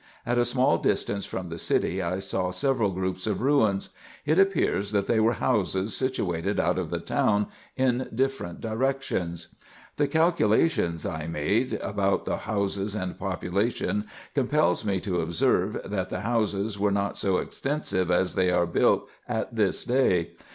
[0.25, 3.89] At a small distance from the city I saw several groups of ruins.
[4.25, 7.45] It appears that they were houses situated out of the town
[7.77, 9.49] in different directions.
[9.97, 16.09] The calculation I made about the houses and population com pels me to observe, that
[16.09, 20.31] the houses were not so extensive as they are built at this day.